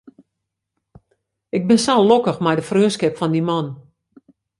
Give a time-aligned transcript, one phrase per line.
[1.57, 3.67] Ik bin sa lokkich mei de freonskip fan dy man.